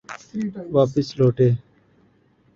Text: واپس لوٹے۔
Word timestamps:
واپس 0.75 1.07
لوٹے۔ 1.17 1.49